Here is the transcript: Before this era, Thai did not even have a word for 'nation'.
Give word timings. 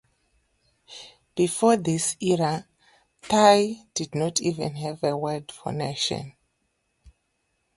Before 1.35 1.77
this 1.77 2.17
era, 2.19 2.65
Thai 3.21 3.83
did 3.93 4.15
not 4.15 4.41
even 4.41 4.73
have 4.77 5.03
a 5.03 5.15
word 5.15 5.51
for 5.51 5.71
'nation'. 5.71 6.33